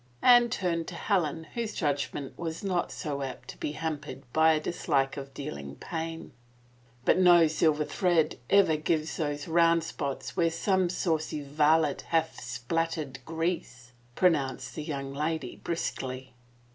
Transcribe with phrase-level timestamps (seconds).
[0.23, 4.59] Anne turned to Helen whose judgment was not so apt to be hampered by a
[4.59, 6.31] dislike of dealing pain."
[7.05, 13.19] But no silver thread ever gives those round spots where some saucy varlet hath spattered
[13.27, 16.33] grease," pro nounced that young lady briskly.